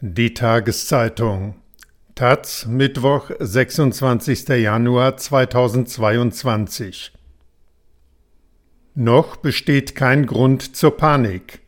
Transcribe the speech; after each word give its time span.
Die 0.00 0.32
Tageszeitung 0.32 1.56
Taz 2.14 2.66
Mittwoch, 2.66 3.32
26. 3.40 4.46
Januar 4.50 5.16
2022 5.16 7.10
Noch 8.94 9.34
besteht 9.34 9.96
kein 9.96 10.26
Grund 10.26 10.76
zur 10.76 10.96
Panik. 10.96 11.62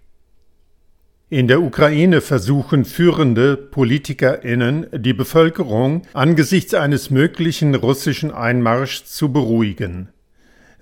In 1.28 1.48
der 1.48 1.60
Ukraine 1.60 2.20
versuchen 2.20 2.84
führende 2.84 3.56
Politikerinnen 3.56 4.86
die 4.92 5.12
Bevölkerung 5.12 6.02
angesichts 6.12 6.72
eines 6.72 7.10
möglichen 7.10 7.74
russischen 7.74 8.30
Einmarschs 8.30 9.06
zu 9.06 9.32
beruhigen. 9.32 10.10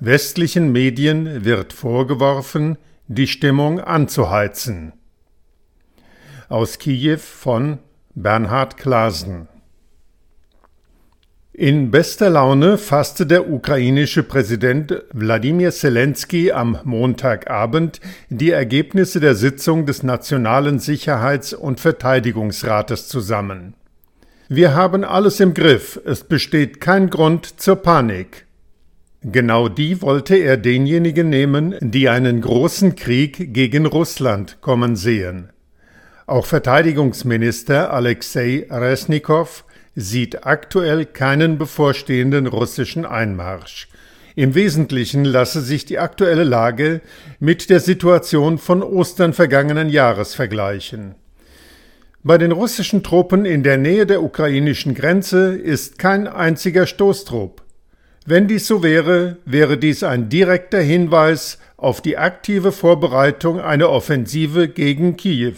Westlichen 0.01 0.71
Medien 0.71 1.46
wird 1.46 1.73
vorgeworfen, 1.73 2.77
die 3.07 3.27
Stimmung 3.27 3.80
anzuheizen. 3.80 4.93
Aus 6.49 6.79
Kiew 6.79 7.19
von 7.19 7.79
Bernhard 8.15 8.77
Klasen 8.77 9.48
in 11.61 11.91
bester 11.91 12.30
Laune 12.30 12.79
fasste 12.79 13.27
der 13.27 13.51
ukrainische 13.51 14.23
Präsident 14.23 15.02
Wladimir 15.12 15.73
Zelensky 15.73 16.52
am 16.52 16.79
Montagabend 16.84 18.01
die 18.30 18.52
Ergebnisse 18.52 19.19
der 19.19 19.34
Sitzung 19.34 19.84
des 19.84 20.05
Nationalen 20.05 20.79
Sicherheits- 20.79 21.55
und 21.55 21.80
Verteidigungsrates 21.80 23.09
zusammen. 23.09 23.74
Wir 24.49 24.77
haben 24.77 25.02
alles 25.02 25.41
im 25.41 25.52
Griff, 25.52 26.01
es 26.05 26.23
besteht 26.23 26.80
kein 26.80 27.10
Grund 27.10 27.60
zur 27.60 27.74
Panik. 27.74 28.46
Genau 29.23 29.69
die 29.69 30.01
wollte 30.01 30.37
er 30.37 30.59
denjenigen 30.59 31.29
nehmen, 31.29 31.74
die 31.80 32.09
einen 32.09 32.41
großen 32.41 32.95
Krieg 32.95 33.52
gegen 33.52 33.85
Russland 33.85 34.59
kommen 34.60 34.95
sehen. 34.95 35.51
Auch 36.28 36.45
Verteidigungsminister 36.45 37.91
Alexei 37.91 38.66
Resnikow 38.68 39.65
sieht 39.96 40.45
aktuell 40.45 41.07
keinen 41.07 41.57
bevorstehenden 41.57 42.46
russischen 42.46 43.07
Einmarsch. 43.07 43.88
Im 44.37 44.54
Wesentlichen 44.54 45.24
lasse 45.24 45.62
sich 45.62 45.87
die 45.87 45.98
aktuelle 45.98 46.45
Lage 46.45 47.01
mit 47.40 47.70
der 47.70 47.80
Situation 47.80 48.59
von 48.59 48.82
Ostern 48.82 49.32
vergangenen 49.32 49.88
Jahres 49.88 50.35
vergleichen. 50.35 51.15
Bei 52.23 52.37
den 52.37 52.52
russischen 52.52 53.02
Truppen 53.02 53.46
in 53.46 53.63
der 53.63 53.79
Nähe 53.79 54.04
der 54.04 54.23
ukrainischen 54.23 54.92
Grenze 54.92 55.54
ist 55.54 55.98
kein 55.98 56.26
einziger 56.26 56.87
Stoßtrupp. 56.87 57.63
Wenn 58.26 58.48
dies 58.48 58.66
so 58.66 58.82
wäre, 58.82 59.38
wäre 59.46 59.79
dies 59.79 60.02
ein 60.02 60.29
direkter 60.29 60.80
Hinweis 60.80 61.59
auf 61.79 62.02
die 62.02 62.18
aktive 62.18 62.70
Vorbereitung 62.70 63.60
einer 63.60 63.88
Offensive 63.88 64.69
gegen 64.69 65.16
Kiew 65.16 65.54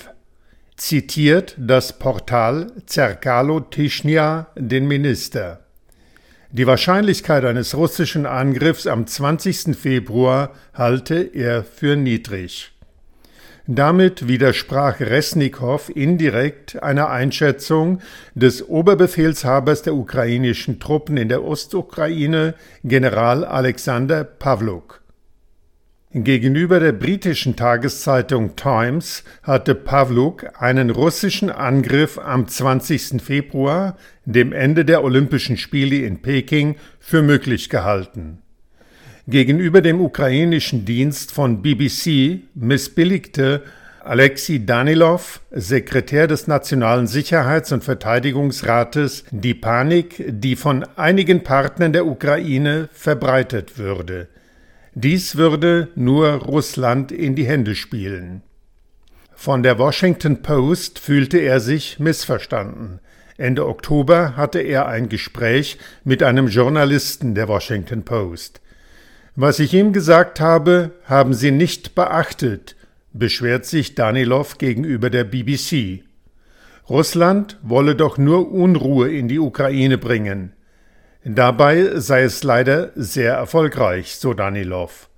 zitiert 0.81 1.55
das 1.59 1.99
Portal 1.99 2.73
Zerkalo 2.87 3.61
Tischnia 3.61 4.47
den 4.57 4.89
Minister. 4.89 5.61
Die 6.53 6.67
Wahrscheinlichkeit 6.67 7.45
eines 7.45 7.77
russischen 7.77 8.25
Angriffs 8.25 8.87
am 8.87 9.07
20. 9.07 9.77
Februar 9.77 10.53
halte 10.73 11.17
er 11.17 11.65
für 11.65 11.97
niedrig. 11.97 12.73
Damit 13.67 14.27
widersprach 14.27 15.01
Resnikow 15.01 15.91
indirekt 15.91 16.83
einer 16.83 17.11
Einschätzung 17.11 18.01
des 18.35 18.67
Oberbefehlshabers 18.67 19.83
der 19.83 19.95
ukrainischen 19.95 20.81
Truppen 20.81 21.19
in 21.19 21.29
der 21.29 21.45
Ostukraine, 21.45 22.55
General 22.83 23.45
Alexander 23.45 24.25
Pavluk. 24.25 25.00
Gegenüber 26.13 26.81
der 26.81 26.91
britischen 26.91 27.55
Tageszeitung 27.55 28.57
Times 28.57 29.23
hatte 29.45 29.77
Pavluk 29.77 30.61
einen 30.61 30.91
russischen 30.91 31.51
Angriff 31.51 32.19
am 32.19 32.49
20. 32.49 33.23
Februar, 33.23 33.97
dem 34.25 34.53
Ende 34.53 34.85
der 34.85 35.05
Olympischen 35.05 35.57
Spiele 35.57 36.05
in 36.05 36.21
Peking, 36.21 36.75
für 36.99 37.23
möglich 37.23 37.71
gehalten. 37.71 38.39
Gegenüber 39.29 39.83
dem 39.83 40.01
ukrainischen 40.01 40.85
Dienst 40.85 41.31
von 41.31 41.63
BBC 41.63 42.41
missbilligte 42.57 43.63
Alexei 44.03 44.63
Danilov, 44.67 45.41
Sekretär 45.53 46.27
des 46.27 46.49
Nationalen 46.49 47.07
Sicherheits- 47.07 47.71
und 47.71 47.85
Verteidigungsrates, 47.85 49.27
die 49.31 49.55
Panik, 49.55 50.25
die 50.27 50.57
von 50.57 50.85
einigen 50.97 51.45
Partnern 51.45 51.93
der 51.93 52.07
Ukraine 52.07 52.89
verbreitet 52.93 53.79
würde. 53.79 54.27
Dies 54.95 55.37
würde 55.37 55.89
nur 55.95 56.29
Russland 56.33 57.13
in 57.13 57.37
die 57.37 57.47
Hände 57.47 57.77
spielen. 57.77 58.43
Von 59.35 59.63
der 59.63 59.79
Washington 59.79 60.43
Post 60.43 60.99
fühlte 60.99 61.39
er 61.39 61.61
sich 61.61 62.01
missverstanden. 62.01 62.99
Ende 63.37 63.67
Oktober 63.67 64.37
hatte 64.37 64.59
er 64.59 64.87
ein 64.89 65.09
Gespräch 65.09 65.79
mit 66.05 66.23
einem 66.23 66.49
Journalisten 66.49 67.35
der 67.35 67.49
Washington 67.49 68.05
Post. 68.05 68.61
Was 69.37 69.61
ich 69.61 69.73
ihm 69.73 69.93
gesagt 69.93 70.41
habe, 70.41 70.91
haben 71.05 71.35
Sie 71.35 71.53
nicht 71.53 71.95
beachtet, 71.95 72.75
beschwert 73.13 73.65
sich 73.67 73.95
Danilov 73.95 74.59
gegenüber 74.59 75.09
der 75.09 75.25
BBC. 75.25 76.03
Russland 76.89 77.59
wolle 77.63 77.95
doch 77.95 78.19
nur 78.19 78.51
Unruhe 78.51 79.11
in 79.11 79.29
die 79.29 79.39
Ukraine 79.39 79.99
bringen. 79.99 80.53
Dabei 81.25 82.01
sei 82.01 82.23
es 82.23 82.43
leider 82.45 82.93
sehr 82.95 83.35
erfolgreich, 83.35 84.17
so 84.17 84.33
Danilov. 84.33 85.11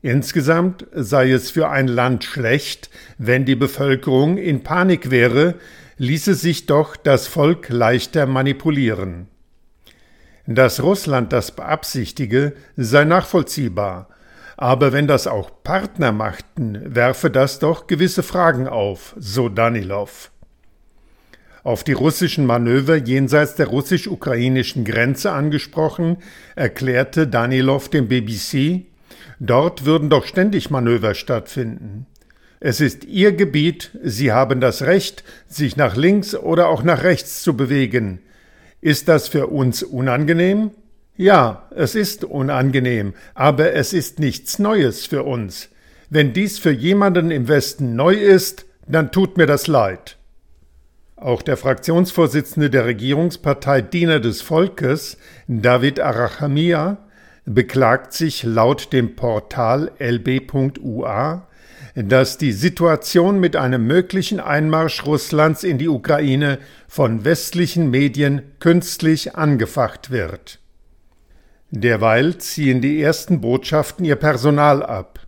Insgesamt 0.00 0.86
sei 0.92 1.32
es 1.32 1.50
für 1.50 1.68
ein 1.68 1.88
Land 1.88 2.24
schlecht, 2.24 2.88
wenn 3.18 3.44
die 3.44 3.56
Bevölkerung 3.56 4.38
in 4.38 4.62
Panik 4.62 5.10
wäre, 5.10 5.56
ließe 5.98 6.34
sich 6.34 6.66
doch 6.66 6.96
das 6.96 7.26
Volk 7.26 7.68
leichter 7.68 8.26
manipulieren. 8.26 9.26
Dass 10.46 10.82
Russland 10.82 11.32
das 11.32 11.50
beabsichtige, 11.50 12.54
sei 12.76 13.04
nachvollziehbar, 13.04 14.08
aber 14.56 14.92
wenn 14.92 15.08
das 15.08 15.26
auch 15.26 15.50
Partner 15.64 16.12
machten, 16.12 16.94
werfe 16.94 17.30
das 17.30 17.58
doch 17.58 17.86
gewisse 17.86 18.22
Fragen 18.22 18.68
auf, 18.68 19.14
so 19.18 19.48
Danilov. 19.48 20.30
Auf 21.62 21.84
die 21.84 21.92
russischen 21.92 22.46
Manöver 22.46 22.96
jenseits 22.96 23.54
der 23.54 23.66
russisch-ukrainischen 23.66 24.84
Grenze 24.84 25.32
angesprochen, 25.32 26.16
erklärte 26.56 27.26
Danilov 27.26 27.90
dem 27.90 28.08
BBC, 28.08 28.86
dort 29.40 29.84
würden 29.84 30.08
doch 30.08 30.24
ständig 30.24 30.70
Manöver 30.70 31.14
stattfinden. 31.14 32.06
Es 32.60 32.80
ist 32.80 33.04
Ihr 33.04 33.32
Gebiet, 33.32 33.90
Sie 34.02 34.32
haben 34.32 34.60
das 34.60 34.82
Recht, 34.82 35.24
sich 35.46 35.76
nach 35.76 35.96
links 35.96 36.34
oder 36.34 36.68
auch 36.68 36.82
nach 36.82 37.02
rechts 37.02 37.42
zu 37.42 37.56
bewegen. 37.56 38.20
Ist 38.80 39.08
das 39.08 39.28
für 39.28 39.48
uns 39.48 39.82
unangenehm? 39.82 40.70
Ja, 41.16 41.68
es 41.76 41.94
ist 41.94 42.24
unangenehm, 42.24 43.12
aber 43.34 43.74
es 43.74 43.92
ist 43.92 44.18
nichts 44.18 44.58
Neues 44.58 45.06
für 45.06 45.24
uns. 45.24 45.68
Wenn 46.08 46.32
dies 46.32 46.58
für 46.58 46.70
jemanden 46.70 47.30
im 47.30 47.48
Westen 47.48 47.94
neu 47.94 48.14
ist, 48.14 48.64
dann 48.88 49.12
tut 49.12 49.36
mir 49.36 49.46
das 49.46 49.66
leid. 49.66 50.16
Auch 51.20 51.42
der 51.42 51.58
Fraktionsvorsitzende 51.58 52.70
der 52.70 52.86
Regierungspartei 52.86 53.82
Diener 53.82 54.20
des 54.20 54.40
Volkes, 54.40 55.18
David 55.48 56.00
Arachamia, 56.00 56.96
beklagt 57.44 58.14
sich 58.14 58.42
laut 58.42 58.94
dem 58.94 59.16
Portal 59.16 59.92
lb.ua, 59.98 61.46
dass 61.94 62.38
die 62.38 62.52
Situation 62.52 63.38
mit 63.38 63.54
einem 63.54 63.86
möglichen 63.86 64.40
Einmarsch 64.40 65.04
Russlands 65.04 65.62
in 65.62 65.76
die 65.76 65.88
Ukraine 65.88 66.58
von 66.88 67.22
westlichen 67.22 67.90
Medien 67.90 68.40
künstlich 68.58 69.36
angefacht 69.36 70.10
wird. 70.10 70.58
Derweil 71.70 72.38
ziehen 72.38 72.80
die 72.80 73.02
ersten 73.02 73.42
Botschaften 73.42 74.06
ihr 74.06 74.16
Personal 74.16 74.82
ab. 74.82 75.20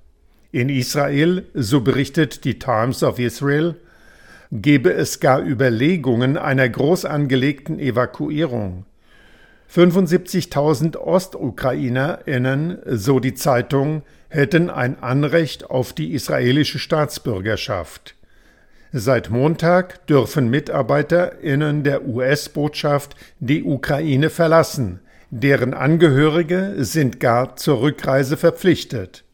In 0.52 0.70
Israel, 0.70 1.44
so 1.52 1.82
berichtet 1.82 2.44
die 2.44 2.58
Times 2.58 3.02
of 3.02 3.18
Israel, 3.18 3.76
gebe 4.52 4.92
es 4.92 5.18
gar 5.18 5.42
Überlegungen 5.42 6.36
einer 6.36 6.68
groß 6.68 7.06
angelegten 7.06 7.80
Evakuierung. 7.80 8.84
75.000 9.74 10.98
OstukrainerInnen, 10.98 12.78
so 12.84 13.18
die 13.18 13.32
Zeitung, 13.32 14.02
hätten 14.28 14.68
ein 14.68 15.02
Anrecht 15.02 15.70
auf 15.70 15.94
die 15.94 16.12
israelische 16.12 16.78
Staatsbürgerschaft. 16.78 18.14
Seit 18.92 19.30
Montag 19.30 20.06
dürfen 20.06 20.50
MitarbeiterInnen 20.50 21.82
der 21.82 22.06
US-Botschaft 22.06 23.16
die 23.40 23.64
Ukraine 23.64 24.28
verlassen. 24.28 25.00
Deren 25.30 25.72
Angehörige 25.72 26.74
sind 26.84 27.20
gar 27.20 27.56
zur 27.56 27.80
Rückreise 27.80 28.36
verpflichtet. 28.36 29.24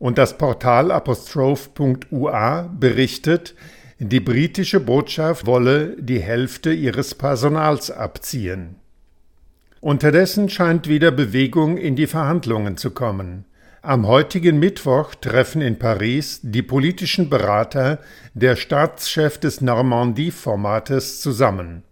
Und 0.00 0.18
das 0.18 0.36
Portal 0.36 0.90
apostroph.ua 0.90 2.62
berichtet, 2.76 3.54
die 3.98 4.20
britische 4.20 4.80
Botschaft 4.80 5.46
wolle 5.46 5.96
die 5.98 6.20
Hälfte 6.20 6.72
ihres 6.72 7.14
Personals 7.14 7.90
abziehen. 7.90 8.76
Unterdessen 9.80 10.48
scheint 10.50 10.88
wieder 10.88 11.10
Bewegung 11.10 11.78
in 11.78 11.96
die 11.96 12.06
Verhandlungen 12.06 12.76
zu 12.76 12.90
kommen. 12.90 13.44
Am 13.82 14.06
heutigen 14.06 14.58
Mittwoch 14.58 15.14
treffen 15.14 15.62
in 15.62 15.78
Paris 15.78 16.40
die 16.42 16.62
politischen 16.62 17.30
Berater 17.30 18.00
der 18.34 18.56
Staatschef 18.56 19.38
des 19.38 19.60
Normandie-Formates 19.60 21.20
zusammen. 21.20 21.82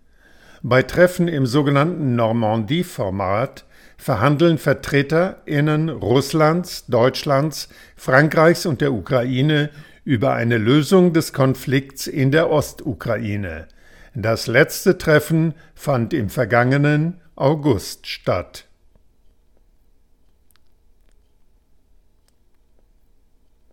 Bei 0.62 0.82
Treffen 0.82 1.28
im 1.28 1.46
sogenannten 1.46 2.16
Normandie-Format 2.16 3.64
verhandeln 3.96 4.58
VertreterInnen 4.58 5.88
Russlands, 5.88 6.84
Deutschlands, 6.86 7.68
Frankreichs 7.96 8.66
und 8.66 8.80
der 8.80 8.92
Ukraine 8.92 9.70
über 10.04 10.34
eine 10.34 10.58
Lösung 10.58 11.12
des 11.12 11.32
Konflikts 11.32 12.06
in 12.06 12.30
der 12.30 12.50
Ostukraine. 12.50 13.68
Das 14.14 14.46
letzte 14.46 14.98
Treffen 14.98 15.54
fand 15.74 16.14
im 16.14 16.28
vergangenen 16.28 17.20
August 17.36 18.06
statt 18.06 18.66